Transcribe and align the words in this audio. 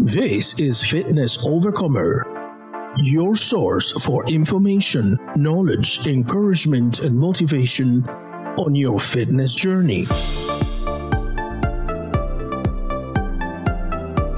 This 0.00 0.58
is 0.58 0.82
Fitness 0.82 1.46
Overcomer, 1.46 2.26
your 2.96 3.36
source 3.36 3.92
for 4.02 4.26
information, 4.26 5.18
knowledge, 5.36 6.06
encouragement, 6.06 7.00
and 7.00 7.14
motivation 7.14 8.02
on 8.56 8.74
your 8.74 8.98
fitness 8.98 9.54
journey. 9.54 10.06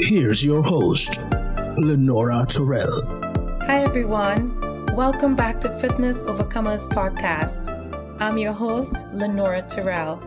Here's 0.01 0.45
your 0.45 0.61
host, 0.61 1.25
Lenora 1.79 2.45
Terrell. 2.49 3.07
Hi, 3.63 3.85
everyone. 3.85 4.59
Welcome 4.97 5.37
back 5.37 5.61
to 5.61 5.71
Fitness 5.79 6.25
Overcomers 6.25 6.89
podcast. 6.89 7.71
I'm 8.21 8.39
your 8.39 8.53
host, 8.53 9.07
Lenora 9.13 9.63
Terrell. 9.63 10.21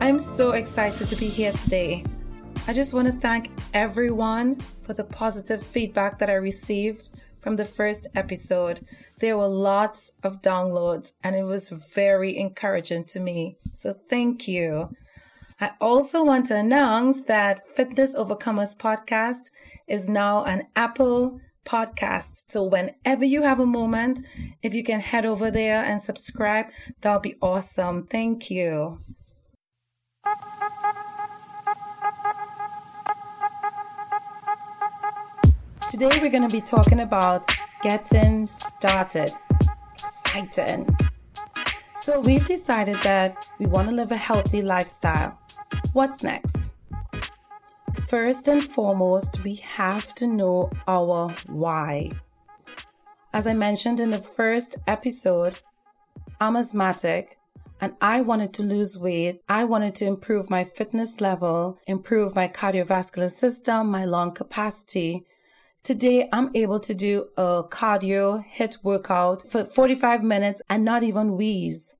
I'm 0.00 0.18
so 0.18 0.50
excited 0.50 1.06
to 1.06 1.14
be 1.14 1.28
here 1.28 1.52
today. 1.52 2.02
I 2.68 2.74
just 2.74 2.92
want 2.92 3.06
to 3.06 3.14
thank 3.14 3.50
everyone 3.72 4.56
for 4.82 4.92
the 4.92 5.02
positive 5.02 5.64
feedback 5.64 6.18
that 6.18 6.28
I 6.28 6.34
received 6.34 7.08
from 7.40 7.56
the 7.56 7.64
first 7.64 8.06
episode. 8.14 8.84
There 9.20 9.38
were 9.38 9.48
lots 9.48 10.12
of 10.22 10.42
downloads 10.42 11.12
and 11.24 11.34
it 11.34 11.44
was 11.44 11.70
very 11.94 12.36
encouraging 12.36 13.06
to 13.06 13.20
me. 13.20 13.56
So 13.72 13.94
thank 14.10 14.46
you. 14.46 14.90
I 15.58 15.70
also 15.80 16.22
want 16.22 16.44
to 16.46 16.56
announce 16.56 17.22
that 17.22 17.66
Fitness 17.66 18.14
Overcomers 18.14 18.76
podcast 18.76 19.48
is 19.88 20.06
now 20.06 20.44
an 20.44 20.64
Apple 20.76 21.40
podcast. 21.64 22.50
So 22.50 22.64
whenever 22.64 23.24
you 23.24 23.44
have 23.44 23.60
a 23.60 23.66
moment, 23.66 24.20
if 24.62 24.74
you 24.74 24.84
can 24.84 25.00
head 25.00 25.24
over 25.24 25.50
there 25.50 25.82
and 25.82 26.02
subscribe, 26.02 26.66
that'll 27.00 27.20
be 27.20 27.36
awesome. 27.40 28.06
Thank 28.06 28.50
you. 28.50 28.98
Today 35.98 36.20
we're 36.22 36.30
going 36.30 36.48
to 36.48 36.56
be 36.56 36.60
talking 36.60 37.00
about 37.00 37.44
getting 37.82 38.46
started. 38.46 39.32
Exciting. 39.94 40.96
So 41.96 42.20
we've 42.20 42.46
decided 42.46 42.94
that 42.98 43.48
we 43.58 43.66
want 43.66 43.88
to 43.88 43.94
live 43.96 44.12
a 44.12 44.16
healthy 44.16 44.62
lifestyle. 44.62 45.36
What's 45.94 46.22
next? 46.22 46.76
First 48.08 48.46
and 48.46 48.62
foremost, 48.62 49.42
we 49.42 49.56
have 49.56 50.14
to 50.14 50.28
know 50.28 50.70
our 50.86 51.30
why. 51.48 52.12
As 53.32 53.48
I 53.48 53.54
mentioned 53.54 53.98
in 53.98 54.12
the 54.12 54.20
first 54.20 54.76
episode, 54.86 55.56
I'm 56.40 56.54
asthmatic 56.54 57.38
and 57.80 57.94
I 58.00 58.20
wanted 58.20 58.54
to 58.54 58.62
lose 58.62 58.96
weight. 58.96 59.40
I 59.48 59.64
wanted 59.64 59.96
to 59.96 60.04
improve 60.04 60.48
my 60.48 60.62
fitness 60.62 61.20
level, 61.20 61.76
improve 61.88 62.36
my 62.36 62.46
cardiovascular 62.46 63.30
system, 63.30 63.90
my 63.90 64.04
lung 64.04 64.30
capacity. 64.30 65.24
Today, 65.88 66.28
I'm 66.34 66.50
able 66.54 66.80
to 66.80 66.92
do 66.92 67.28
a 67.38 67.62
cardio 67.66 68.44
HIIT 68.44 68.84
workout 68.84 69.40
for 69.40 69.64
45 69.64 70.22
minutes 70.22 70.60
and 70.68 70.84
not 70.84 71.02
even 71.02 71.38
wheeze. 71.38 71.96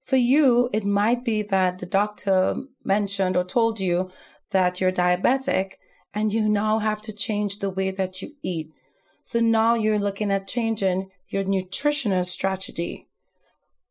For 0.00 0.16
you, 0.16 0.70
it 0.72 0.86
might 0.86 1.22
be 1.22 1.42
that 1.42 1.78
the 1.78 1.84
doctor 1.84 2.54
mentioned 2.82 3.36
or 3.36 3.44
told 3.44 3.78
you 3.78 4.10
that 4.52 4.80
you're 4.80 4.90
diabetic 4.90 5.72
and 6.14 6.32
you 6.32 6.48
now 6.48 6.78
have 6.78 7.02
to 7.02 7.12
change 7.12 7.58
the 7.58 7.68
way 7.68 7.90
that 7.90 8.22
you 8.22 8.36
eat. 8.42 8.72
So 9.22 9.40
now 9.40 9.74
you're 9.74 9.98
looking 9.98 10.32
at 10.32 10.48
changing 10.48 11.10
your 11.28 11.44
nutritional 11.44 12.24
strategy. 12.24 13.05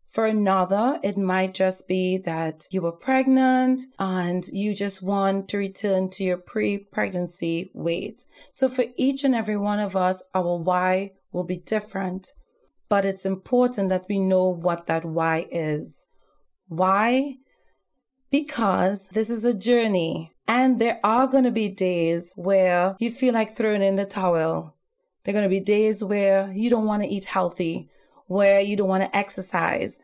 For 0.05 0.27
another, 0.27 0.99
it 1.03 1.17
might 1.17 1.53
just 1.53 1.87
be 1.87 2.17
that 2.19 2.65
you 2.71 2.81
were 2.81 2.91
pregnant 2.91 3.81
and 3.97 4.43
you 4.51 4.75
just 4.75 5.01
want 5.01 5.49
to 5.49 5.57
return 5.57 6.09
to 6.11 6.23
your 6.23 6.37
pre-pregnancy 6.37 7.71
weight. 7.73 8.23
So 8.51 8.69
for 8.69 8.85
each 8.95 9.23
and 9.23 9.33
every 9.33 9.57
one 9.57 9.79
of 9.79 9.95
us, 9.95 10.23
our 10.33 10.57
why 10.57 11.13
will 11.31 11.43
be 11.43 11.57
different, 11.57 12.29
but 12.87 13.03
it's 13.03 13.25
important 13.25 13.89
that 13.89 14.05
we 14.07 14.19
know 14.19 14.47
what 14.47 14.85
that 14.85 15.05
why 15.05 15.47
is. 15.49 16.05
Why? 16.67 17.35
Because 18.31 19.09
this 19.09 19.29
is 19.29 19.43
a 19.43 19.57
journey 19.57 20.33
and 20.47 20.79
there 20.79 20.99
are 21.03 21.27
going 21.27 21.43
to 21.45 21.51
be 21.51 21.67
days 21.67 22.33
where 22.35 22.95
you 22.99 23.09
feel 23.09 23.33
like 23.33 23.55
throwing 23.55 23.81
in 23.81 23.95
the 23.95 24.05
towel. 24.05 24.75
There 25.23 25.33
are 25.33 25.39
going 25.39 25.49
to 25.49 25.59
be 25.59 25.59
days 25.59 26.03
where 26.03 26.51
you 26.53 26.69
don't 26.69 26.85
want 26.85 27.01
to 27.01 27.09
eat 27.09 27.25
healthy, 27.25 27.89
where 28.27 28.59
you 28.59 28.75
don't 28.75 28.89
want 28.89 29.03
to 29.03 29.15
exercise. 29.15 29.99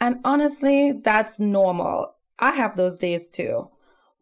And 0.00 0.20
honestly, 0.24 0.92
that's 0.92 1.38
normal. 1.38 2.14
I 2.38 2.52
have 2.52 2.76
those 2.76 2.98
days 2.98 3.28
too. 3.28 3.70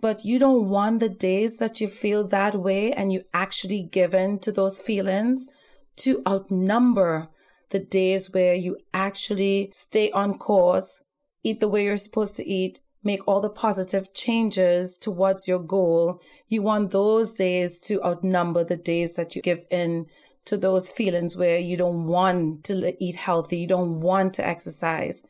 But 0.00 0.24
you 0.24 0.38
don't 0.38 0.70
want 0.70 1.00
the 1.00 1.08
days 1.08 1.58
that 1.58 1.80
you 1.80 1.88
feel 1.88 2.26
that 2.28 2.54
way 2.54 2.92
and 2.92 3.12
you 3.12 3.22
actually 3.34 3.82
give 3.82 4.14
in 4.14 4.38
to 4.40 4.52
those 4.52 4.80
feelings 4.80 5.48
to 5.96 6.22
outnumber 6.26 7.28
the 7.70 7.80
days 7.80 8.32
where 8.32 8.54
you 8.54 8.78
actually 8.92 9.70
stay 9.72 10.10
on 10.12 10.38
course, 10.38 11.04
eat 11.42 11.60
the 11.60 11.68
way 11.68 11.84
you're 11.84 11.96
supposed 11.96 12.36
to 12.36 12.46
eat, 12.46 12.80
make 13.02 13.26
all 13.26 13.40
the 13.40 13.50
positive 13.50 14.12
changes 14.12 14.98
towards 14.98 15.48
your 15.48 15.60
goal. 15.60 16.20
You 16.48 16.62
want 16.62 16.90
those 16.90 17.34
days 17.34 17.78
to 17.80 18.02
outnumber 18.02 18.64
the 18.64 18.76
days 18.76 19.16
that 19.16 19.36
you 19.36 19.42
give 19.42 19.62
in 19.70 20.06
to 20.46 20.56
those 20.56 20.90
feelings 20.90 21.36
where 21.36 21.58
you 21.58 21.76
don't 21.76 22.06
want 22.06 22.64
to 22.64 22.94
eat 22.98 23.16
healthy, 23.16 23.58
you 23.58 23.68
don't 23.68 24.00
want 24.00 24.34
to 24.34 24.46
exercise, 24.46 25.24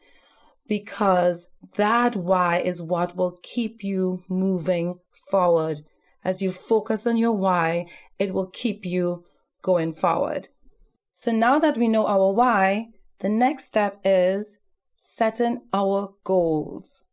because 0.67 1.51
that 1.77 2.17
why 2.17 2.59
is 2.59 2.81
what 2.81 3.17
will 3.17 3.39
keep 3.43 3.83
you 3.83 4.23
moving 4.29 5.01
forward. 5.31 5.81
As 6.25 6.41
you 6.43 6.51
focus 6.51 7.07
on 7.07 7.17
your 7.17 7.33
why, 7.33 7.87
it 8.19 8.33
will 8.33 8.49
keep 8.49 8.85
you 8.85 9.25
going 9.63 9.93
forward. 9.93 10.49
So 11.15 11.33
now 11.33 11.59
that 11.59 11.77
we 11.77 11.89
know 11.89 12.07
our 12.07 12.33
why, 12.33 12.89
the 13.19 13.29
next 13.29 13.65
step 13.65 14.01
is 14.05 14.59
setting 14.97 15.63
our 15.73 16.15
goals. 16.25 17.05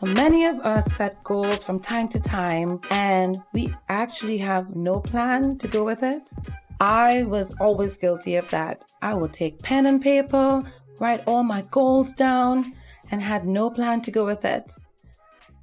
So 0.00 0.06
many 0.06 0.46
of 0.46 0.58
us 0.60 0.90
set 0.94 1.22
goals 1.24 1.62
from 1.62 1.78
time 1.78 2.08
to 2.08 2.22
time 2.22 2.80
and 2.90 3.42
we 3.52 3.74
actually 3.90 4.38
have 4.38 4.74
no 4.74 4.98
plan 4.98 5.58
to 5.58 5.68
go 5.68 5.84
with 5.84 6.02
it. 6.02 6.32
I 6.80 7.24
was 7.24 7.54
always 7.60 7.98
guilty 7.98 8.36
of 8.36 8.48
that. 8.48 8.82
I 9.02 9.12
would 9.12 9.34
take 9.34 9.62
pen 9.62 9.84
and 9.84 10.00
paper, 10.00 10.62
write 10.98 11.22
all 11.26 11.42
my 11.42 11.64
goals 11.70 12.14
down, 12.14 12.72
and 13.10 13.20
had 13.20 13.44
no 13.44 13.68
plan 13.68 14.00
to 14.00 14.10
go 14.10 14.24
with 14.24 14.42
it. 14.42 14.72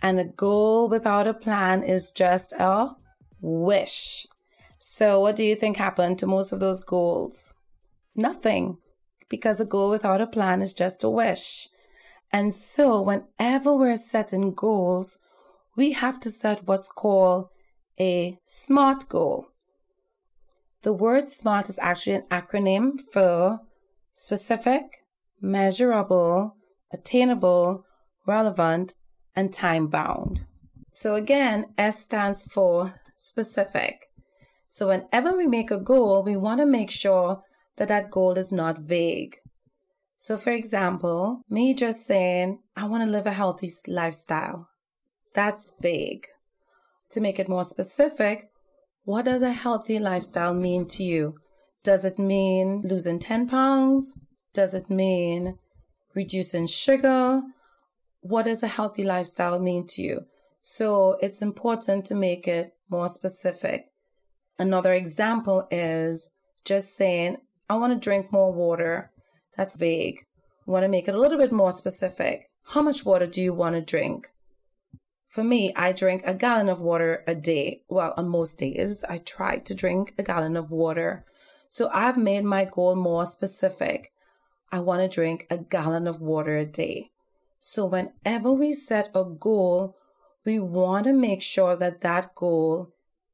And 0.04 0.20
a 0.20 0.26
goal 0.26 0.88
without 0.88 1.26
a 1.26 1.34
plan 1.34 1.82
is 1.82 2.12
just 2.12 2.54
a 2.60 2.96
wish. 3.42 4.28
So, 4.78 5.20
what 5.20 5.36
do 5.36 5.46
you 5.46 5.56
think 5.56 5.78
happened 5.78 6.20
to 6.20 6.28
most 6.28 6.52
of 6.52 6.60
those 6.60 6.84
goals? 6.84 7.56
Nothing, 8.16 8.78
because 9.30 9.60
a 9.60 9.66
goal 9.66 9.90
without 9.90 10.22
a 10.22 10.28
plan 10.28 10.62
is 10.62 10.76
just 10.76 11.04
a 11.04 11.10
wish. 11.10 11.70
And 12.32 12.54
so, 12.54 13.02
whenever 13.02 13.74
we're 13.76 13.96
setting 13.96 14.54
goals, 14.54 15.20
we 15.76 15.94
have 15.94 16.20
to 16.22 16.30
set 16.30 16.68
what's 16.68 16.92
called 16.92 17.50
a 18.00 18.40
SMART 18.46 19.08
goal. 19.10 19.48
The 20.82 20.94
word 20.94 21.30
SMART 21.30 21.70
is 21.70 21.80
actually 21.80 22.16
an 22.16 22.28
acronym 22.30 23.00
for 23.00 23.62
specific, 24.14 24.84
measurable, 25.42 26.56
attainable, 26.92 27.86
relevant, 28.26 28.94
and 29.36 29.54
time 29.54 29.88
bound. 29.88 30.46
So 30.92 31.16
again, 31.16 31.66
S 31.78 32.04
stands 32.04 32.52
for 32.52 32.96
specific. 33.16 34.06
So 34.70 34.88
whenever 34.88 35.36
we 35.36 35.48
make 35.48 35.72
a 35.72 35.80
goal, 35.80 36.24
we 36.24 36.36
want 36.36 36.60
to 36.60 36.66
make 36.66 36.92
sure 36.92 37.44
that 37.78 37.88
that 37.88 38.12
goal 38.12 38.34
is 38.38 38.52
not 38.52 38.80
vague. 38.80 39.36
So, 40.18 40.36
for 40.36 40.50
example, 40.50 41.44
me 41.48 41.76
just 41.76 42.06
saying, 42.06 42.60
I 42.76 42.86
want 42.86 43.06
to 43.06 43.10
live 43.10 43.28
a 43.28 43.32
healthy 43.32 43.70
lifestyle, 43.88 44.70
that's 45.36 45.72
vague. 45.80 46.26
To 47.12 47.22
make 47.22 47.40
it 47.40 47.48
more 47.48 47.64
specific, 47.64 48.50
what 49.04 49.26
does 49.26 49.44
a 49.44 49.54
healthy 49.54 50.00
lifestyle 50.00 50.54
mean 50.54 50.88
to 50.90 51.04
you? 51.04 51.36
Does 51.84 52.04
it 52.04 52.18
mean 52.18 52.82
losing 52.84 53.20
10 53.20 53.48
pounds? 53.48 54.20
Does 54.54 54.74
it 54.74 54.90
mean 54.90 55.60
reducing 56.16 56.68
sugar? 56.68 57.44
What 58.22 58.46
does 58.46 58.64
a 58.64 58.68
healthy 58.68 59.04
lifestyle 59.04 59.60
mean 59.60 59.86
to 59.90 60.02
you? 60.02 60.26
So 60.62 61.18
it's 61.22 61.42
important 61.42 62.06
to 62.08 62.16
make 62.16 62.48
it 62.48 62.74
more 62.90 63.08
specific. 63.08 63.86
Another 64.60 64.94
example 64.94 65.68
is 65.70 66.32
just 66.66 66.98
saying, 66.98 67.38
I 67.70 67.76
want 67.76 67.94
to 67.94 68.00
drink 68.00 68.32
more 68.32 68.52
water. 68.52 69.12
That's 69.58 69.76
vague. 69.76 70.26
We 70.66 70.72
want 70.72 70.84
to 70.84 70.90
make 70.90 71.08
it 71.08 71.16
a 71.16 71.20
little 71.20 71.38
bit 71.38 71.52
more 71.52 71.72
specific. 71.72 72.50
How 72.74 72.82
much 72.82 73.04
water 73.04 73.26
do 73.26 73.42
you 73.42 73.54
want 73.54 73.76
to 73.76 73.82
drink? 73.82 74.30
For 75.28 75.44
me, 75.44 75.74
I 75.76 75.92
drink 75.92 76.24
a 76.26 76.34
gallon 76.34 76.70
of 76.70 76.80
water 76.80 77.24
a 77.28 77.36
day. 77.36 77.82
Well, 77.90 78.14
on 78.16 78.30
most 78.30 78.60
days, 78.60 79.04
I 79.10 79.18
try 79.18 79.60
to 79.60 79.76
drink 79.76 80.14
a 80.18 80.24
gallon 80.24 80.56
of 80.56 80.72
water. 80.72 81.26
So 81.70 81.90
I've 81.94 82.18
made 82.18 82.44
my 82.44 82.66
goal 82.66 82.96
more 82.96 83.26
specific. 83.26 84.12
I 84.72 84.80
want 84.80 85.02
to 85.02 85.08
drink 85.08 85.48
a 85.50 85.58
gallon 85.58 86.08
of 86.08 86.22
water 86.22 86.58
a 86.58 86.66
day. 86.66 87.12
So 87.60 87.86
whenever 87.86 88.54
we 88.54 88.74
set 88.74 89.10
a 89.16 89.26
goal, 89.26 89.98
we 90.46 90.60
want 90.60 91.06
to 91.06 91.14
make 91.14 91.42
sure 91.42 91.76
that 91.76 92.02
that 92.02 92.36
goal 92.36 92.94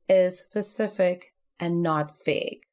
is 0.09 0.39
specific 0.39 1.33
and 1.59 1.83
not 1.83 2.11
vague. 2.25 2.63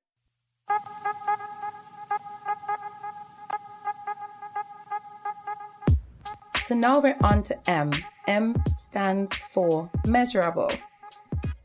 So 6.70 6.76
now 6.76 7.00
we're 7.00 7.16
on 7.20 7.42
to 7.42 7.68
M. 7.68 7.90
M 8.28 8.54
stands 8.76 9.42
for 9.42 9.90
measurable. 10.06 10.70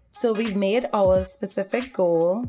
So 0.10 0.34
we've 0.34 0.56
made 0.56 0.88
our 0.96 1.22
specific 1.22 1.94
goal. 1.94 2.48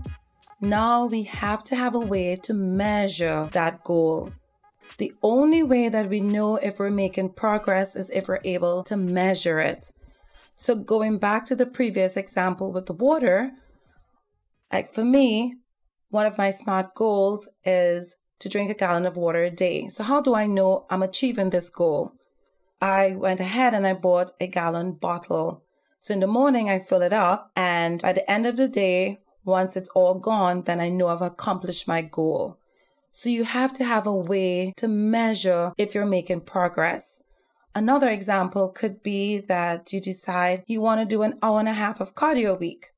Now 0.59 1.05
we 1.05 1.25
have 1.25 1.63
to 1.65 1.77
have 1.77 1.95
a 1.95 1.99
way 1.99 2.35
to 2.45 2.55
measure 2.55 3.51
that 3.53 3.85
goal. 3.85 4.33
The 4.97 5.13
only 5.23 5.63
way 5.63 5.91
that 5.91 6.09
we 6.09 6.21
know 6.21 6.57
if 6.57 6.79
we're 6.79 6.89
making 6.89 7.35
progress 7.35 7.95
is 7.95 8.09
if 8.09 8.27
we're 8.27 8.41
able 8.43 8.83
to 8.85 8.97
measure 8.97 9.59
it. 9.59 9.93
So 10.55 10.77
going 10.77 11.19
back 11.19 11.45
to 11.47 11.57
the 11.57 11.67
previous 11.67 12.17
example 12.17 12.73
with 12.73 12.87
the 12.87 12.95
water, 12.95 13.51
like 14.73 14.89
for 14.89 15.05
me, 15.05 15.53
one 16.09 16.25
of 16.25 16.39
my 16.39 16.49
smart 16.49 16.95
goals 16.95 17.51
is 17.67 18.17
to 18.39 18.49
drink 18.49 18.71
a 18.71 18.75
gallon 18.75 19.05
of 19.05 19.19
water 19.19 19.43
a 19.43 19.51
day. 19.51 19.89
So 19.89 20.03
how 20.03 20.23
do 20.23 20.35
I 20.35 20.47
know 20.47 20.87
I'm 20.89 21.03
achieving 21.03 21.51
this 21.51 21.69
goal? 21.69 22.15
I 22.81 23.17
went 23.17 23.41
ahead 23.41 23.75
and 23.75 23.87
I 23.87 23.95
bought 23.95 24.33
a 24.41 24.47
gallon 24.47 24.93
bottle. 24.93 25.65
So 25.99 26.15
in 26.15 26.21
the 26.21 26.27
morning, 26.27 26.69
I 26.69 26.79
fill 26.79 27.03
it 27.03 27.13
up. 27.13 27.51
And 27.57 28.03
by 28.03 28.13
the 28.13 28.31
end 28.31 28.47
of 28.47 28.57
the 28.57 28.69
day, 28.69 29.21
once 29.45 29.77
it's 29.77 29.91
all 29.91 30.15
gone, 30.15 30.63
then 30.63 30.81
I 30.81 30.89
know 30.89 31.09
I've 31.09 31.23
accomplished 31.23 31.89
my 31.89 32.03
goal. 32.03 32.59
So 33.11 33.31
you 33.31 33.45
have 33.45 33.73
to 33.75 33.85
have 33.85 34.07
a 34.07 34.15
way 34.15 34.75
to 34.77 34.89
measure 34.89 35.73
if 35.79 35.95
you're 35.95 36.05
making 36.05 36.43
progress. 36.43 37.23
Another 37.75 38.09
example 38.09 38.71
could 38.71 39.03
be 39.03 39.39
that 39.39 39.93
you 39.93 40.01
decide 40.01 40.65
you 40.67 40.81
want 40.81 41.01
to 41.01 41.07
do 41.07 41.23
an 41.23 41.39
hour 41.43 41.61
and 41.61 41.69
a 41.69 41.73
half 41.73 42.01
of 42.01 42.15
cardio 42.15 42.53
a 42.53 42.55
week. 42.55 42.93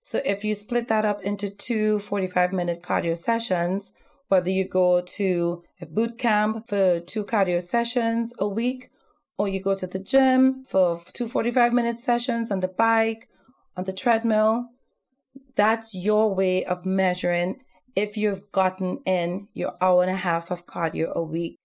So 0.00 0.20
if 0.24 0.44
you 0.44 0.54
split 0.54 0.88
that 0.88 1.04
up 1.04 1.22
into 1.22 1.48
two 1.48 1.98
45 1.98 2.52
minute 2.52 2.82
cardio 2.82 3.16
sessions, 3.16 3.92
whether 4.28 4.50
you 4.50 4.68
go 4.68 5.00
to 5.00 5.62
a 5.80 5.86
boot 5.86 6.18
camp 6.18 6.66
for 6.68 7.00
two 7.00 7.24
cardio 7.24 7.60
sessions 7.60 8.32
a 8.38 8.48
week 8.48 8.90
or 9.36 9.48
you 9.48 9.60
go 9.60 9.74
to 9.74 9.86
the 9.86 9.98
gym 9.98 10.64
for 10.64 11.00
two 11.12 11.26
45 11.26 11.72
minute 11.72 11.98
sessions 11.98 12.50
on 12.50 12.60
the 12.60 12.68
bike, 12.68 13.28
on 13.76 13.84
the 13.84 13.92
treadmill. 13.92 14.68
That's 15.56 15.94
your 15.94 16.34
way 16.34 16.64
of 16.64 16.84
measuring 16.86 17.60
if 17.96 18.16
you've 18.16 18.50
gotten 18.52 18.98
in 19.04 19.48
your 19.54 19.76
hour 19.80 20.02
and 20.02 20.10
a 20.10 20.16
half 20.16 20.50
of 20.50 20.66
cardio 20.66 21.12
a 21.12 21.22
week. 21.22 21.56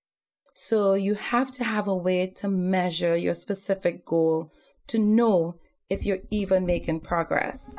So 0.54 0.94
you 0.94 1.14
have 1.16 1.52
to 1.54 1.64
have 1.64 1.88
a 1.88 1.96
way 1.96 2.32
to 2.38 2.50
measure 2.50 3.16
your 3.16 3.34
specific 3.34 4.06
goal 4.06 4.52
to 4.88 5.00
know 5.00 5.56
if 5.90 6.06
you're 6.06 6.20
even 6.30 6.66
making 6.66 7.02
progress. 7.02 7.78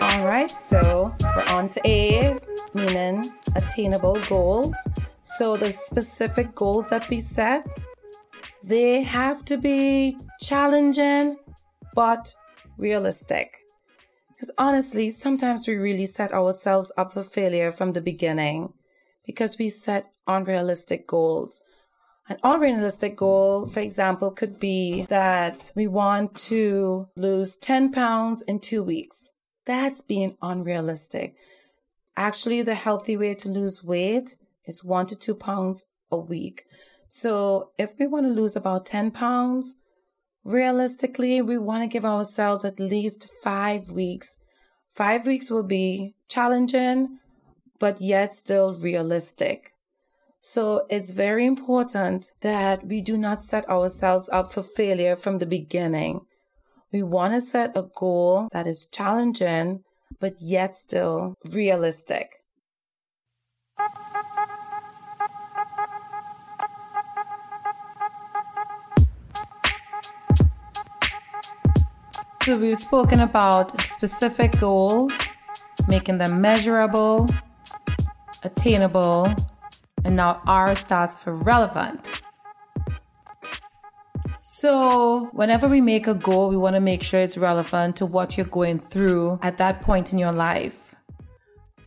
All 0.00 0.26
right, 0.26 0.50
so 0.60 1.14
we're 1.22 1.54
on 1.54 1.68
to 1.70 1.80
A, 1.86 2.38
meaning 2.74 3.32
attainable 3.54 4.18
goals. 4.28 4.74
So 5.22 5.56
the 5.56 5.70
specific 5.70 6.54
goals 6.54 6.88
that 6.90 7.08
we 7.08 7.18
set, 7.18 7.66
they 8.62 9.02
have 9.02 9.44
to 9.46 9.56
be 9.56 10.16
challenging 10.40 11.36
but 11.94 12.34
realistic. 12.78 13.58
Because 14.28 14.52
honestly, 14.56 15.10
sometimes 15.10 15.68
we 15.68 15.74
really 15.74 16.06
set 16.06 16.32
ourselves 16.32 16.92
up 16.96 17.12
for 17.12 17.22
failure 17.22 17.70
from 17.70 17.92
the 17.92 18.00
beginning 18.00 18.72
because 19.26 19.58
we 19.58 19.68
set 19.68 20.10
unrealistic 20.26 21.06
goals. 21.06 21.62
An 22.28 22.38
unrealistic 22.42 23.16
goal, 23.16 23.66
for 23.66 23.80
example, 23.80 24.30
could 24.30 24.60
be 24.60 25.04
that 25.08 25.72
we 25.74 25.86
want 25.86 26.36
to 26.36 27.08
lose 27.16 27.56
10 27.56 27.92
pounds 27.92 28.40
in 28.42 28.60
two 28.60 28.82
weeks. 28.82 29.30
That's 29.66 30.00
being 30.00 30.36
unrealistic. 30.40 31.34
Actually, 32.16 32.62
the 32.62 32.74
healthy 32.74 33.16
way 33.16 33.34
to 33.34 33.48
lose 33.48 33.84
weight 33.84 34.36
is 34.66 34.84
one 34.84 35.06
to 35.06 35.16
two 35.16 35.34
pounds 35.34 35.90
a 36.10 36.16
week. 36.16 36.64
So 37.08 37.70
if 37.78 37.92
we 37.98 38.06
want 38.06 38.26
to 38.26 38.40
lose 38.40 38.56
about 38.56 38.86
10 38.86 39.10
pounds, 39.10 39.76
realistically, 40.44 41.42
we 41.42 41.58
want 41.58 41.82
to 41.82 41.88
give 41.88 42.04
ourselves 42.04 42.64
at 42.64 42.78
least 42.78 43.28
five 43.42 43.90
weeks. 43.90 44.38
Five 44.90 45.26
weeks 45.26 45.50
will 45.50 45.64
be 45.64 46.14
challenging, 46.28 47.18
but 47.78 48.00
yet 48.00 48.32
still 48.32 48.78
realistic. 48.78 49.72
So 50.40 50.86
it's 50.88 51.10
very 51.10 51.44
important 51.44 52.32
that 52.40 52.86
we 52.86 53.00
do 53.02 53.16
not 53.16 53.42
set 53.42 53.68
ourselves 53.68 54.30
up 54.32 54.50
for 54.50 54.62
failure 54.62 55.16
from 55.16 55.38
the 55.38 55.46
beginning. 55.46 56.22
We 56.92 57.02
want 57.02 57.34
to 57.34 57.40
set 57.40 57.76
a 57.76 57.82
goal 57.82 58.48
that 58.52 58.66
is 58.66 58.86
challenging, 58.86 59.84
but 60.18 60.34
yet 60.40 60.76
still 60.76 61.34
realistic. 61.44 62.36
So, 72.42 72.58
we've 72.58 72.76
spoken 72.76 73.20
about 73.20 73.80
specific 73.82 74.58
goals, 74.58 75.12
making 75.86 76.18
them 76.18 76.40
measurable, 76.40 77.28
attainable, 78.42 79.28
and 80.04 80.16
now 80.16 80.40
R 80.46 80.74
starts 80.74 81.22
for 81.22 81.36
relevant. 81.36 82.19
So, 84.60 85.30
whenever 85.32 85.66
we 85.68 85.80
make 85.80 86.06
a 86.06 86.12
goal, 86.12 86.50
we 86.50 86.56
want 86.58 86.76
to 86.76 86.80
make 86.80 87.02
sure 87.02 87.18
it's 87.18 87.38
relevant 87.38 87.96
to 87.96 88.04
what 88.04 88.36
you're 88.36 88.44
going 88.44 88.78
through 88.78 89.38
at 89.40 89.56
that 89.56 89.80
point 89.80 90.12
in 90.12 90.18
your 90.18 90.32
life. 90.32 90.94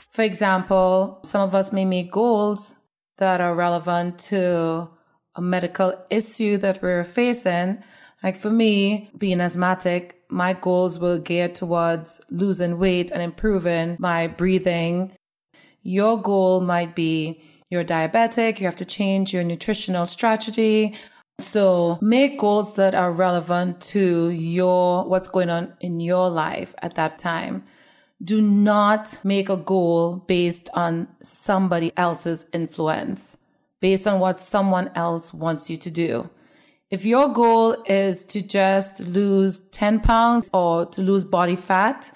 For 0.10 0.24
example, 0.24 1.20
some 1.24 1.42
of 1.42 1.54
us 1.54 1.72
may 1.72 1.86
make 1.86 2.12
goals 2.12 2.74
that 3.20 3.42
are 3.42 3.54
relevant 3.54 4.18
to 4.31 4.90
a 5.36 5.42
medical 5.42 5.94
issue 6.10 6.58
that 6.58 6.81
we're 6.81 7.04
facing. 7.04 7.84
Like 8.24 8.36
for 8.36 8.50
me, 8.50 9.12
being 9.20 9.40
asthmatic, 9.40 10.24
my 10.28 10.54
goals 10.54 10.98
were 10.98 11.20
geared 11.20 11.54
towards 11.54 12.25
losing 12.31 12.80
weight 12.80 13.12
and 13.12 13.22
improving 13.22 13.98
my 14.00 14.25
breathing. 14.25 15.12
Your 15.84 16.20
goal 16.20 16.60
might 16.60 16.96
be 16.96 17.44
you're 17.70 17.84
diabetic, 17.84 18.60
you 18.60 18.65
have 18.65 18.75
to 18.77 18.86
change 18.86 19.34
your 19.34 19.44
nutritional 19.44 20.06
strategy, 20.06 20.96
so 21.40 21.98
make 22.02 22.40
goals 22.40 22.75
that 22.75 22.94
are 22.94 23.12
relevant 23.12 23.82
to 23.82 24.30
your, 24.30 25.08
what's 25.08 25.28
going 25.28 25.50
on 25.50 25.74
in 25.80 26.00
your 26.00 26.30
life 26.30 26.75
at 26.82 26.96
that 26.96 27.18
time. 27.20 27.63
Do 28.24 28.42
not 28.42 29.20
make 29.24 29.50
a 29.50 29.58
goal 29.58 30.18
based 30.28 30.70
on 30.74 31.08
somebody 31.22 31.92
else's 31.98 32.46
influence, 32.54 33.38
based 33.82 34.08
on 34.08 34.20
what 34.20 34.42
someone 34.42 34.92
else 34.96 35.34
wants 35.34 35.70
you 35.70 35.78
to 35.78 35.92
do. 35.92 36.30
If 36.90 37.06
your 37.06 37.30
goal 37.34 37.75
is 37.88 38.24
to 38.28 38.48
just 38.48 39.00
lose 39.08 39.62
10 39.72 40.02
pounds 40.02 40.50
or 40.54 40.86
to 40.86 41.02
lose 41.02 41.25
body 41.25 41.56
fat 41.56 42.12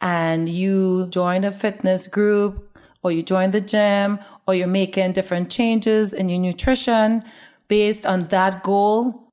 and 0.00 0.48
you 0.48 1.08
join 1.08 1.42
a 1.42 1.50
fitness 1.50 2.06
group 2.06 2.78
or 3.02 3.10
you 3.10 3.24
join 3.24 3.50
the 3.50 3.60
gym 3.60 4.20
or 4.46 4.54
you're 4.54 4.68
making 4.68 5.12
different 5.12 5.50
changes 5.50 6.14
in 6.14 6.28
your 6.28 6.38
nutrition, 6.38 7.22
based 7.68 8.06
on 8.06 8.28
that 8.28 8.62
goal, 8.62 9.28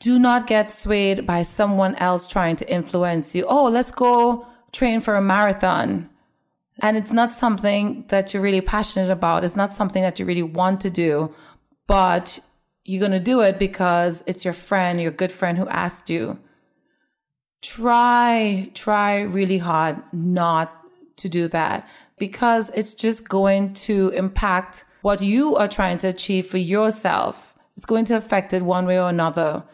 do 0.00 0.18
not 0.18 0.46
get 0.46 0.72
swayed 0.72 1.26
by 1.26 1.42
someone 1.42 1.94
else 1.96 2.26
trying 2.26 2.56
to 2.56 2.72
influence 2.72 3.34
you. 3.34 3.46
Oh, 3.48 3.64
let's 3.68 3.92
go 3.92 4.46
train 4.72 5.00
for 5.00 5.14
a 5.14 5.22
marathon. 5.22 6.10
And 6.80 6.96
it's 6.96 7.12
not 7.12 7.32
something 7.32 8.04
that 8.08 8.32
you're 8.32 8.42
really 8.42 8.60
passionate 8.60 9.10
about. 9.10 9.44
It's 9.44 9.54
not 9.54 9.74
something 9.74 10.02
that 10.02 10.18
you 10.18 10.26
really 10.26 10.42
want 10.42 10.80
to 10.80 10.90
do, 10.90 11.34
but 11.86 12.40
you're 12.84 13.00
going 13.00 13.12
to 13.12 13.20
do 13.20 13.40
it 13.42 13.58
because 13.58 14.24
it's 14.26 14.44
your 14.44 14.54
friend, 14.54 15.00
your 15.00 15.12
good 15.12 15.30
friend 15.30 15.58
who 15.58 15.68
asked 15.68 16.10
you. 16.10 16.40
Try, 17.62 18.70
try 18.74 19.20
really 19.20 19.58
hard 19.58 20.02
not 20.12 20.82
to 21.18 21.28
do 21.28 21.46
that 21.48 21.88
because 22.18 22.70
it's 22.70 22.94
just 22.94 23.28
going 23.28 23.74
to 23.74 24.08
impact 24.10 24.84
what 25.02 25.20
you 25.20 25.56
are 25.56 25.68
trying 25.68 25.98
to 25.98 26.08
achieve 26.08 26.46
for 26.46 26.58
yourself. 26.58 27.54
is 27.76 27.84
going 27.84 28.04
to 28.06 28.16
affect 28.16 28.52
it 28.52 28.62
one 28.62 28.86
way 28.86 28.98
or 28.98 29.08
another. 29.08 29.64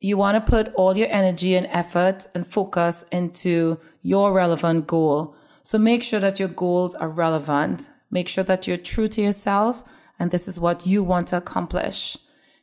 You 0.00 0.16
want 0.16 0.34
to 0.36 0.50
put 0.50 0.72
all 0.74 0.96
your 0.96 1.08
energy 1.10 1.54
and 1.54 1.66
effort 1.66 2.26
and 2.34 2.46
focus 2.46 3.04
into 3.10 3.80
your 4.02 4.32
relevant 4.32 4.86
goal. 4.86 5.34
So 5.62 5.78
make 5.78 6.02
sure 6.02 6.20
that 6.20 6.38
your 6.38 6.48
goals 6.48 6.94
are 6.94 7.08
relevant. 7.08 7.88
Make 8.10 8.28
sure 8.28 8.44
that 8.44 8.66
you're 8.66 8.76
true 8.76 9.08
to 9.08 9.22
yourself 9.22 9.82
and 10.18 10.30
this 10.30 10.46
is 10.46 10.60
what 10.60 10.86
you 10.86 11.02
want 11.02 11.28
to 11.28 11.36
accomplish. 11.36 12.16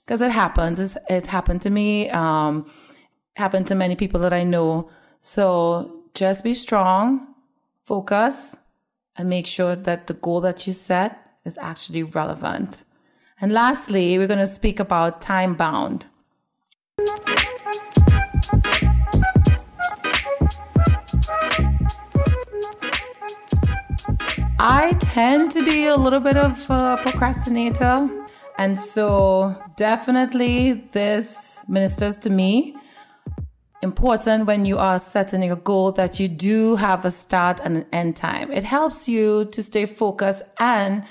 Because 0.06 0.22
it 0.22 0.32
happens. 0.32 0.98
It 1.10 1.28
happened 1.28 1.62
to 1.62 1.70
me. 1.70 2.10
Um, 2.10 2.70
happened 3.36 3.68
to 3.68 3.76
many 3.76 3.96
people 3.96 4.20
that 4.22 4.34
I 4.34 4.44
know. 4.44 4.90
So 5.20 6.04
just 6.14 6.44
be 6.44 6.54
strong, 6.54 7.36
focus, 7.78 8.56
and 9.16 9.30
make 9.30 9.48
sure 9.48 9.76
that 9.76 10.08
the 10.08 10.14
goal 10.14 10.42
that 10.42 10.66
you 10.68 10.74
set 10.74 11.23
is 11.46 11.58
actually 11.58 12.04
relevant. 12.04 12.86
And 13.42 13.52
lastly, 13.52 14.18
we're 14.18 14.28
going 14.28 14.40
to 14.40 14.46
speak 14.46 14.80
about 14.80 15.22
time 15.22 15.56
bound. 15.56 16.06
I 24.66 24.94
tend 25.02 25.52
to 25.52 25.66
be 25.66 25.88
a 25.88 25.98
little 25.98 26.22
bit 26.22 26.38
of 26.38 26.70
a 26.70 26.98
procrastinator. 27.02 28.10
And 28.58 28.80
so, 28.80 29.62
definitely, 29.76 30.74
this 30.94 31.62
ministers 31.68 32.18
to 32.20 32.30
me. 32.30 32.76
Important 33.82 34.46
when 34.46 34.64
you 34.64 34.78
are 34.78 35.00
setting 35.00 35.44
your 35.44 35.58
goal 35.58 35.92
that 35.94 36.18
you 36.18 36.30
do 36.30 36.78
have 36.78 37.04
a 37.04 37.10
start 37.10 37.60
and 37.62 37.78
an 37.78 37.86
end 37.92 38.16
time. 38.16 38.54
It 38.54 38.64
helps 38.64 39.10
you 39.10 39.44
to 39.52 39.62
stay 39.62 39.86
focused 39.86 40.44
and 40.58 41.04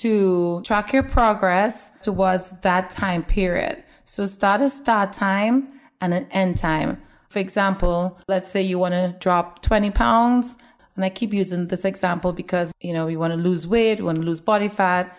to 0.00 0.62
track 0.62 0.92
your 0.92 1.02
progress 1.02 1.90
towards 2.02 2.60
that 2.60 2.90
time 2.90 3.22
period. 3.22 3.82
So, 4.04 4.24
start 4.26 4.60
a 4.60 4.68
start 4.68 5.12
time 5.12 5.68
and 6.00 6.14
an 6.14 6.26
end 6.30 6.56
time. 6.58 7.02
For 7.28 7.38
example, 7.38 8.18
let's 8.28 8.50
say 8.50 8.62
you 8.62 8.78
want 8.78 8.94
to 8.94 9.16
drop 9.18 9.62
20 9.62 9.90
pounds 9.90 10.58
and 10.96 11.04
I 11.04 11.10
keep 11.10 11.32
using 11.32 11.68
this 11.68 11.84
example 11.84 12.32
because, 12.32 12.72
you 12.80 12.92
know, 12.92 13.06
you 13.06 13.18
want 13.18 13.32
to 13.34 13.38
lose 13.38 13.66
weight, 13.66 13.98
you 13.98 14.06
want 14.06 14.18
to 14.18 14.24
lose 14.24 14.40
body 14.40 14.68
fat, 14.68 15.16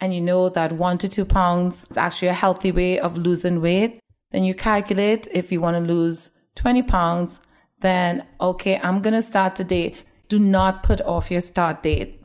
and 0.00 0.14
you 0.14 0.20
know 0.20 0.48
that 0.48 0.72
one 0.72 0.98
to 0.98 1.08
two 1.08 1.24
pounds 1.24 1.86
is 1.90 1.96
actually 1.96 2.28
a 2.28 2.34
healthy 2.34 2.70
way 2.70 2.98
of 2.98 3.16
losing 3.16 3.60
weight. 3.60 3.98
Then 4.30 4.44
you 4.44 4.54
calculate 4.54 5.26
if 5.32 5.50
you 5.50 5.60
want 5.60 5.76
to 5.76 5.92
lose 5.92 6.30
20 6.54 6.82
pounds, 6.82 7.46
then 7.80 8.26
okay, 8.40 8.78
I'm 8.82 9.00
going 9.02 9.14
to 9.14 9.22
start 9.22 9.56
today. 9.56 9.94
Do 10.28 10.38
not 10.38 10.82
put 10.82 11.00
off 11.02 11.30
your 11.30 11.40
start 11.40 11.82
date. 11.82 12.15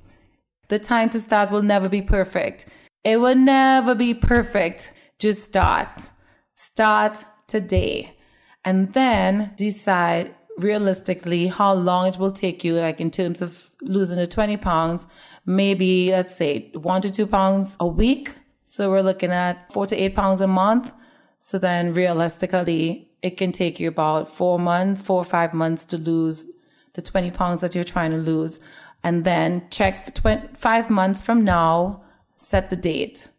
The 0.72 0.80
time 0.80 1.10
to 1.10 1.20
start 1.20 1.51
will 1.51 1.63
never 1.63 1.90
be 1.90 2.01
perfect. 2.01 2.66
It 3.04 3.20
will 3.20 3.36
never 3.36 3.94
be 3.94 4.13
perfect. 4.13 4.94
Just 5.20 5.44
start. 5.44 6.12
Start 6.56 7.25
today. 7.46 8.16
And 8.63 8.94
then 8.94 9.51
decide 9.58 10.34
realistically 10.58 11.48
how 11.48 11.74
long 11.74 12.08
it 12.08 12.18
will 12.18 12.32
take 12.32 12.63
you, 12.63 12.75
like 12.75 13.01
in 13.01 13.12
terms 13.12 13.42
of 13.42 13.72
losing 13.82 14.18
the 14.18 14.25
20 14.25 14.56
pounds, 14.56 15.08
maybe 15.46 16.10
let's 16.12 16.38
say 16.38 16.72
one 16.74 17.01
to 17.01 17.12
two 17.12 17.28
pounds 17.28 17.75
a 17.82 17.86
week. 17.86 18.34
So 18.63 18.92
we're 18.92 19.01
looking 19.01 19.32
at 19.32 19.74
four 19.74 19.86
to 19.88 19.96
eight 19.98 20.16
pounds 20.16 20.40
a 20.40 20.48
month. 20.48 20.94
So 21.38 21.60
then 21.60 21.92
realistically, 21.92 23.10
it 23.22 23.36
can 23.36 23.51
take 23.51 23.82
you 23.82 23.90
about 23.90 24.30
four 24.30 24.58
months, 24.58 25.01
four 25.01 25.20
or 25.20 25.25
five 25.25 25.54
months 25.54 25.84
to 25.88 25.98
lose 25.98 26.46
the 26.94 27.01
20 27.01 27.32
pounds 27.32 27.62
that 27.62 27.75
you're 27.75 27.84
trying 27.84 28.12
to 28.12 28.18
lose. 28.18 28.60
And 29.03 29.25
then 29.25 29.67
check 29.70 30.13
20, 30.13 30.55
five 30.55 30.89
months 30.89 31.22
from 31.22 31.43
now, 31.43 32.03
set 32.36 32.70
the 32.70 32.75
date. 32.75 33.29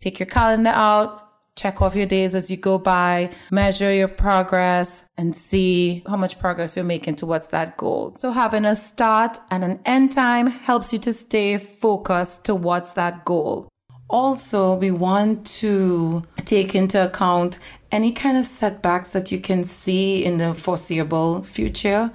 Take 0.00 0.18
your 0.18 0.26
calendar 0.26 0.70
out, 0.70 1.22
check 1.56 1.80
off 1.80 1.94
your 1.94 2.06
days 2.06 2.34
as 2.34 2.50
you 2.50 2.56
go 2.56 2.78
by, 2.78 3.30
measure 3.50 3.92
your 3.92 4.08
progress 4.08 5.04
and 5.16 5.36
see 5.36 6.02
how 6.06 6.16
much 6.16 6.38
progress 6.38 6.76
you're 6.76 6.84
making 6.84 7.14
towards 7.14 7.48
that 7.48 7.76
goal. 7.76 8.12
So 8.14 8.32
having 8.32 8.64
a 8.64 8.74
start 8.74 9.38
and 9.50 9.62
an 9.62 9.80
end 9.84 10.12
time 10.12 10.46
helps 10.48 10.92
you 10.92 10.98
to 11.00 11.12
stay 11.12 11.58
focused 11.58 12.44
towards 12.44 12.94
that 12.94 13.24
goal. 13.24 13.68
Also, 14.10 14.74
we 14.74 14.90
want 14.90 15.46
to 15.46 16.22
take 16.36 16.74
into 16.74 17.02
account 17.02 17.58
any 17.90 18.12
kind 18.12 18.36
of 18.36 18.44
setbacks 18.44 19.12
that 19.12 19.32
you 19.32 19.38
can 19.38 19.64
see 19.64 20.24
in 20.24 20.36
the 20.36 20.52
foreseeable 20.52 21.42
future. 21.42 22.10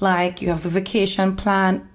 Like 0.00 0.42
you 0.42 0.48
have 0.48 0.66
a 0.66 0.68
vacation 0.68 1.36
plan 1.36 1.88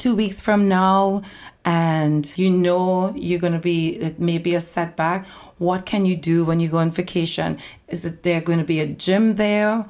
two 0.00 0.16
weeks 0.16 0.40
from 0.40 0.66
now 0.66 1.20
and 1.62 2.38
you 2.38 2.50
know 2.50 3.12
you're 3.14 3.38
going 3.38 3.52
to 3.52 3.58
be 3.58 3.96
it 3.96 4.18
may 4.18 4.38
be 4.38 4.54
a 4.54 4.60
setback. 4.60 5.26
What 5.58 5.84
can 5.84 6.06
you 6.06 6.16
do 6.16 6.42
when 6.42 6.58
you 6.58 6.70
go 6.70 6.78
on 6.78 6.90
vacation? 6.90 7.58
Is 7.86 8.06
it 8.06 8.22
there 8.22 8.40
going 8.40 8.60
to 8.60 8.64
be 8.64 8.80
a 8.80 8.86
gym 8.86 9.34
there 9.34 9.84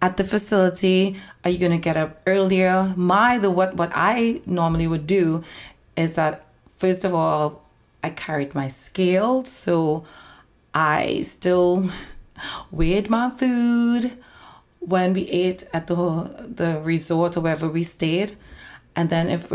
at 0.00 0.18
the 0.18 0.22
facility? 0.22 1.16
Are 1.42 1.50
you 1.50 1.58
going 1.58 1.72
to 1.72 1.78
get 1.78 1.96
up 1.96 2.22
earlier? 2.28 2.94
My 2.96 3.38
the 3.38 3.50
what 3.50 3.74
what 3.74 3.90
i 3.92 4.40
normally 4.46 4.86
would 4.86 5.04
do 5.04 5.42
is 5.96 6.14
that 6.14 6.46
first 6.68 7.04
of 7.04 7.12
all 7.12 7.64
i 8.04 8.10
carried 8.10 8.54
my 8.54 8.68
scale 8.68 9.42
so 9.44 10.04
i 10.74 11.22
still 11.22 11.90
weighed 12.70 13.10
my 13.10 13.30
food. 13.30 14.12
When 14.78 15.14
we 15.14 15.22
ate 15.26 15.64
at 15.72 15.88
the 15.88 15.96
the 16.60 16.80
resort 16.80 17.36
or 17.36 17.40
wherever 17.40 17.68
we 17.68 17.82
stayed 17.82 18.36
and 18.96 19.10
then 19.10 19.28
if 19.28 19.52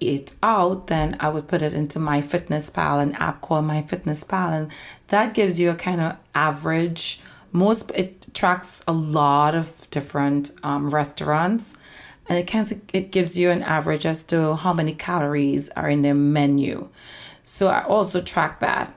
eat 0.00 0.34
out, 0.42 0.86
then 0.86 1.16
I 1.20 1.28
would 1.28 1.46
put 1.46 1.60
it 1.60 1.74
into 1.74 1.98
MyFitnessPal, 1.98 3.02
an 3.02 3.12
app 3.16 3.42
called 3.42 3.66
MyFitnessPal. 3.66 4.52
And 4.52 4.72
that 5.08 5.34
gives 5.34 5.60
you 5.60 5.70
a 5.70 5.74
kind 5.74 6.00
of 6.00 6.18
average. 6.34 7.20
Most, 7.52 7.92
it 7.94 8.26
tracks 8.32 8.82
a 8.88 8.92
lot 8.92 9.54
of 9.54 9.88
different 9.90 10.52
um, 10.62 10.88
restaurants 10.90 11.76
and 12.28 12.38
it 12.38 12.46
can 12.46 12.66
it 12.92 13.10
gives 13.10 13.38
you 13.38 13.50
an 13.50 13.62
average 13.62 14.04
as 14.04 14.22
to 14.24 14.54
how 14.56 14.72
many 14.74 14.92
calories 14.92 15.70
are 15.70 15.88
in 15.88 16.02
their 16.02 16.14
menu. 16.14 16.88
So 17.42 17.68
I 17.68 17.84
also 17.84 18.20
track 18.20 18.60
that. 18.60 18.94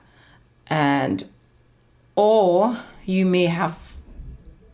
And 0.66 1.24
or 2.14 2.76
you 3.04 3.24
may 3.24 3.46
have 3.46 3.91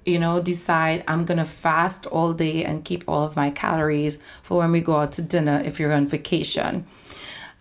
you 0.08 0.18
know, 0.18 0.40
decide 0.40 1.04
I'm 1.06 1.24
going 1.24 1.38
to 1.38 1.44
fast 1.44 2.06
all 2.06 2.32
day 2.32 2.64
and 2.64 2.84
keep 2.84 3.04
all 3.06 3.24
of 3.24 3.36
my 3.36 3.50
calories 3.50 4.22
for 4.42 4.58
when 4.58 4.72
we 4.72 4.80
go 4.80 4.96
out 4.96 5.12
to 5.12 5.22
dinner 5.22 5.62
if 5.64 5.78
you're 5.78 5.92
on 5.92 6.06
vacation. 6.06 6.86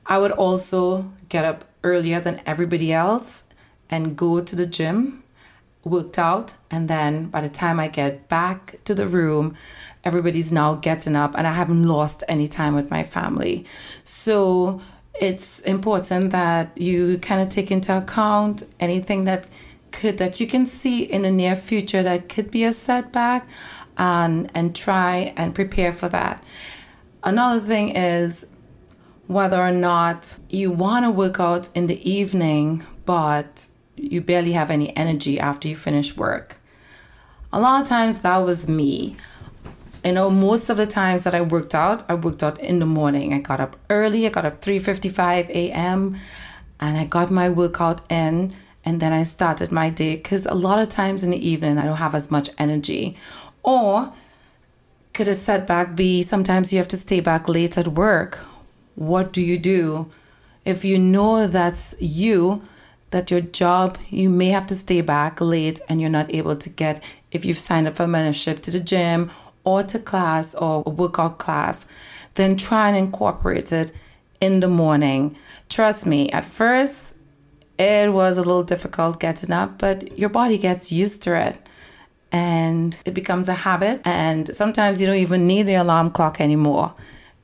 I 0.05 0.17
would 0.17 0.31
also 0.31 1.11
get 1.29 1.43
up 1.43 1.65
earlier 1.83 2.19
than 2.19 2.41
everybody 2.45 2.93
else 2.93 3.43
and 3.89 4.17
go 4.17 4.41
to 4.41 4.55
the 4.55 4.65
gym, 4.65 5.23
worked 5.83 6.17
out, 6.17 6.53
and 6.71 6.89
then 6.89 7.27
by 7.27 7.41
the 7.41 7.49
time 7.49 7.79
I 7.79 7.87
get 7.87 8.27
back 8.29 8.75
to 8.85 8.95
the 8.95 9.07
room, 9.07 9.55
everybody's 10.03 10.51
now 10.51 10.75
getting 10.75 11.15
up 11.15 11.35
and 11.37 11.45
I 11.45 11.53
haven't 11.53 11.85
lost 11.85 12.23
any 12.27 12.47
time 12.47 12.73
with 12.75 12.89
my 12.89 13.03
family. 13.03 13.65
So 14.03 14.81
it's 15.19 15.59
important 15.61 16.31
that 16.31 16.77
you 16.77 17.17
kind 17.19 17.41
of 17.41 17.49
take 17.49 17.71
into 17.71 17.97
account 17.97 18.63
anything 18.79 19.25
that 19.25 19.47
could 19.91 20.17
that 20.17 20.39
you 20.39 20.47
can 20.47 20.65
see 20.65 21.03
in 21.03 21.23
the 21.23 21.31
near 21.31 21.55
future 21.55 22.03
that 22.03 22.29
could 22.29 22.51
be 22.51 22.63
a 22.63 22.71
setback 22.71 23.47
and 23.97 24.49
and 24.53 24.75
try 24.75 25.33
and 25.35 25.55
prepare 25.55 25.91
for 25.91 26.09
that. 26.09 26.43
Another 27.23 27.59
thing 27.59 27.89
is 27.89 28.45
whether 29.27 29.59
or 29.61 29.71
not 29.71 30.37
you 30.49 30.71
want 30.71 31.03
to 31.05 31.11
work 31.11 31.39
out 31.39 31.69
in 31.75 31.87
the 31.87 32.09
evening 32.09 32.85
but 33.05 33.67
you 33.95 34.21
barely 34.21 34.51
have 34.51 34.69
any 34.69 34.95
energy 34.95 35.39
after 35.39 35.67
you 35.67 35.75
finish 35.75 36.15
work. 36.15 36.57
A 37.51 37.59
lot 37.59 37.81
of 37.81 37.87
times 37.87 38.21
that 38.21 38.37
was 38.37 38.67
me. 38.67 39.15
You 40.05 40.11
know, 40.13 40.29
most 40.29 40.69
of 40.69 40.77
the 40.77 40.85
times 40.85 41.23
that 41.23 41.33
I 41.33 41.41
worked 41.41 41.73
out, 41.73 42.09
I 42.09 42.13
worked 42.13 42.43
out 42.43 42.59
in 42.61 42.79
the 42.79 42.85
morning. 42.85 43.33
I 43.33 43.39
got 43.39 43.59
up 43.59 43.75
early, 43.89 44.27
I 44.27 44.29
got 44.29 44.45
up 44.45 44.61
3:55 44.61 45.49
a.m. 45.49 46.17
and 46.79 46.97
I 46.97 47.05
got 47.05 47.31
my 47.31 47.49
workout 47.49 47.99
in 48.11 48.53
and 48.87 49.01
then 49.01 49.11
I 49.11 49.23
started 49.23 49.69
my 49.69 49.89
day 49.89 50.15
because 50.15 50.45
a 50.45 50.53
lot 50.53 50.79
of 50.79 50.87
times 50.87 51.21
in 51.21 51.31
the 51.31 51.45
evening 51.45 51.77
I 51.77 51.83
don't 51.83 51.97
have 51.97 52.15
as 52.15 52.31
much 52.31 52.49
energy. 52.57 53.17
Or 53.61 54.13
could 55.13 55.27
a 55.27 55.33
setback 55.33 55.93
be 55.93 56.21
sometimes 56.21 56.71
you 56.71 56.79
have 56.79 56.87
to 56.87 56.95
stay 56.95 57.19
back 57.19 57.49
late 57.49 57.77
at 57.77 57.89
work? 57.89 58.37
What 58.95 59.33
do 59.33 59.41
you 59.41 59.57
do? 59.57 60.09
If 60.63 60.85
you 60.85 60.97
know 60.97 61.47
that's 61.47 61.95
you, 61.99 62.61
that 63.09 63.29
your 63.29 63.41
job, 63.41 63.97
you 64.09 64.29
may 64.29 64.51
have 64.51 64.67
to 64.67 64.75
stay 64.75 65.01
back 65.01 65.41
late 65.41 65.81
and 65.89 65.99
you're 65.99 66.09
not 66.09 66.33
able 66.33 66.55
to 66.55 66.69
get, 66.69 67.03
if 67.29 67.43
you've 67.43 67.57
signed 67.57 67.89
up 67.89 67.95
for 67.97 68.07
membership 68.07 68.61
to 68.61 68.71
the 68.71 68.79
gym 68.79 69.31
or 69.65 69.83
to 69.83 69.99
class 69.99 70.55
or 70.55 70.83
a 70.85 70.89
workout 70.89 71.39
class, 71.39 71.85
then 72.35 72.55
try 72.55 72.87
and 72.87 72.95
incorporate 72.97 73.73
it 73.73 73.91
in 74.39 74.61
the 74.61 74.69
morning. 74.69 75.35
Trust 75.67 76.05
me, 76.05 76.29
at 76.29 76.45
first 76.45 77.16
it 77.77 78.11
was 78.11 78.37
a 78.37 78.41
little 78.41 78.63
difficult 78.63 79.19
getting 79.19 79.51
up, 79.51 79.77
but 79.77 80.17
your 80.17 80.29
body 80.29 80.57
gets 80.57 80.91
used 80.91 81.21
to 81.23 81.39
it 81.39 81.57
and 82.31 82.99
it 83.05 83.13
becomes 83.13 83.47
a 83.47 83.53
habit. 83.53 84.01
And 84.05 84.53
sometimes 84.55 84.99
you 84.99 85.07
don't 85.07 85.17
even 85.17 85.47
need 85.47 85.63
the 85.63 85.75
alarm 85.75 86.11
clock 86.11 86.41
anymore. 86.41 86.93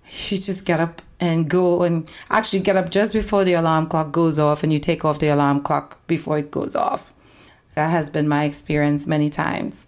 You 0.05 0.37
just 0.37 0.65
get 0.65 0.79
up 0.79 1.01
and 1.19 1.49
go 1.49 1.83
and 1.83 2.09
actually 2.29 2.59
get 2.59 2.75
up 2.75 2.89
just 2.89 3.13
before 3.13 3.43
the 3.43 3.53
alarm 3.53 3.87
clock 3.87 4.11
goes 4.11 4.37
off 4.37 4.63
and 4.63 4.73
you 4.73 4.79
take 4.79 5.05
off 5.05 5.19
the 5.19 5.27
alarm 5.27 5.61
clock 5.61 6.05
before 6.07 6.37
it 6.37 6.51
goes 6.51 6.75
off. 6.75 7.13
That 7.75 7.89
has 7.89 8.09
been 8.09 8.27
my 8.27 8.43
experience 8.43 9.07
many 9.07 9.29
times. 9.29 9.87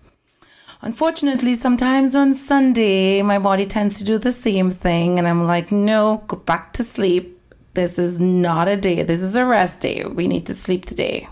Unfortunately, 0.82 1.54
sometimes 1.54 2.16
on 2.16 2.34
Sunday, 2.34 3.22
my 3.22 3.40
body 3.40 3.66
tends 3.66 3.98
to 4.00 4.06
do 4.06 4.18
the 4.18 4.32
same 4.32 4.70
thing, 4.70 5.18
and 5.18 5.28
I'm 5.28 5.44
like, 5.46 5.72
no, 5.72 6.24
go 6.28 6.38
back 6.38 6.74
to 6.74 6.84
sleep 6.84 7.35
this 7.76 8.00
is 8.00 8.20
not 8.20 8.68
a 8.68 8.78
day, 8.78 9.04
this 9.04 9.22
is 9.22 9.36
a 9.36 9.46
rest 9.46 9.82
day. 9.82 10.04
We 10.06 10.28
need 10.28 10.46
to 10.48 10.54
sleep 10.54 10.86
today. 10.86 11.28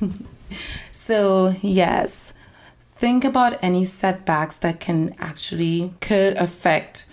so, 0.92 1.54
yes, 1.62 2.34
think 2.78 3.24
about 3.24 3.58
any 3.62 3.82
setbacks 3.84 4.58
that 4.58 4.78
can 4.78 5.14
actually 5.18 5.94
could 6.00 6.36
affect 6.36 7.10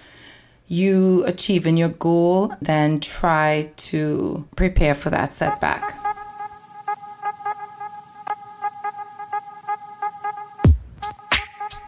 you 0.68 1.24
achieving 1.26 1.78
your 1.78 1.90
goal, 1.90 2.54
then 2.62 3.00
try 3.00 3.72
to 3.78 4.48
prepare 4.56 4.94
for 4.94 5.10
that 5.12 5.32
setback. 5.32 5.92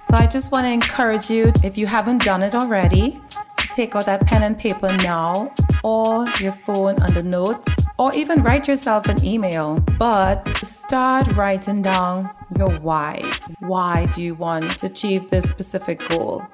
So 0.03 0.15
I 0.15 0.27
just 0.27 0.53
want 0.53 0.65
to 0.65 0.71
encourage 0.71 1.29
you, 1.29 1.51
if 1.63 1.77
you 1.77 1.87
haven't 1.87 2.23
done 2.23 2.41
it 2.41 2.55
already, 2.55 3.19
to 3.57 3.67
take 3.75 3.93
out 3.95 4.05
that 4.05 4.25
pen 4.25 4.43
and 4.43 4.57
paper 4.57 4.95
now 4.97 5.53
or 5.83 6.25
your 6.39 6.51
phone 6.51 7.01
on 7.01 7.13
the 7.13 7.23
notes 7.23 7.83
or 7.97 8.13
even 8.13 8.41
write 8.41 8.67
yourself 8.67 9.07
an 9.07 9.23
email. 9.23 9.79
But 9.97 10.47
start 10.57 11.35
writing 11.35 11.81
down 11.81 12.29
your 12.57 12.71
whys. 12.79 13.45
Why 13.59 14.05
do 14.13 14.21
you 14.21 14.35
want 14.35 14.79
to 14.79 14.87
achieve 14.87 15.29
this 15.29 15.49
specific 15.49 16.07
goal? 16.07 16.45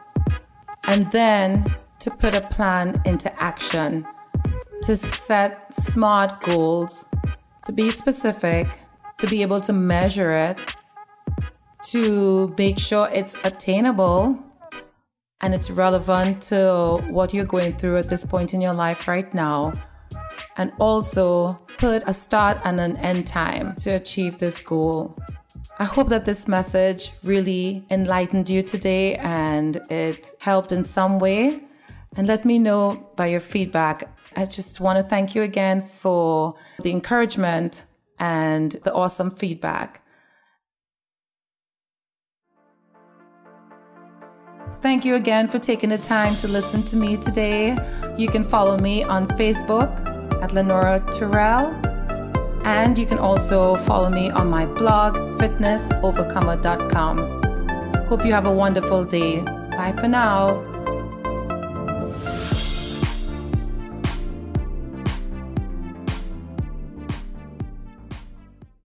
And 0.85 1.11
then 1.11 1.73
to 1.99 2.11
put 2.11 2.35
a 2.35 2.41
plan 2.41 3.01
into 3.05 3.31
action, 3.41 4.05
to 4.83 4.95
set 4.95 5.73
smart 5.73 6.43
goals, 6.43 7.05
to 7.65 7.71
be 7.71 7.89
specific, 7.91 8.67
to 9.17 9.27
be 9.27 9.41
able 9.41 9.61
to 9.61 9.73
measure 9.73 10.31
it, 10.33 10.59
to 11.83 12.53
make 12.57 12.79
sure 12.79 13.09
it's 13.13 13.37
attainable 13.45 14.39
and 15.43 15.53
it's 15.53 15.69
relevant 15.69 16.41
to 16.41 17.03
what 17.09 17.33
you're 17.33 17.45
going 17.45 17.73
through 17.73 17.97
at 17.97 18.07
this 18.07 18.25
point 18.25 18.53
in 18.53 18.61
your 18.61 18.73
life 18.73 19.09
right 19.09 19.33
now. 19.33 19.73
And 20.55 20.71
also 20.79 21.59
put 21.77 22.01
a 22.07 22.13
start 22.13 22.59
and 22.63 22.79
an 22.79 22.95
end 22.97 23.27
time 23.27 23.75
to 23.77 23.89
achieve 23.89 24.37
this 24.37 24.61
goal. 24.61 25.17
I 25.79 25.83
hope 25.83 26.07
that 26.09 26.23
this 26.23 26.47
message 26.47 27.11
really 27.25 27.85
enlightened 27.89 28.49
you 28.49 28.61
today 28.61 29.15
and 29.15 29.81
it 29.89 30.31
helped 30.39 30.71
in 30.71 30.85
some 30.85 31.19
way 31.19 31.61
and 32.15 32.25
let 32.25 32.45
me 32.45 32.57
know 32.57 33.09
by 33.17 33.27
your 33.27 33.41
feedback. 33.41 34.03
I 34.37 34.45
just 34.45 34.79
want 34.79 34.97
to 34.97 35.03
thank 35.03 35.35
you 35.35 35.41
again 35.41 35.81
for 35.81 36.53
the 36.81 36.91
encouragement 36.91 37.83
and 38.17 38.71
the 38.83 38.93
awesome 38.93 39.29
feedback. 39.29 40.05
Thank 44.83 45.05
you 45.05 45.15
again 45.15 45.47
for 45.47 45.59
taking 45.59 45.91
the 45.91 45.97
time 45.97 46.35
to 46.35 46.49
listen 46.49 46.83
to 46.83 46.97
me 46.97 47.15
today. 47.15 47.77
You 48.17 48.27
can 48.27 48.43
follow 48.43 48.77
me 48.77 49.01
on 49.01 49.29
Facebook 49.29 50.05
at 50.43 50.53
Lenora 50.53 50.99
Terrell. 51.09 51.67
And 52.65 52.97
you 52.97 53.05
can 53.05 53.17
also 53.17 53.77
follow 53.77 54.09
me 54.09 54.29
on 54.31 54.49
my 54.49 54.65
blog, 54.65 55.15
fitnessovercomer.com. 55.39 58.07
Hope 58.07 58.25
you 58.25 58.33
have 58.33 58.45
a 58.45 58.51
wonderful 58.51 59.05
day. 59.05 59.39
Bye 59.39 59.93
for 59.97 60.09
now. 60.09 60.72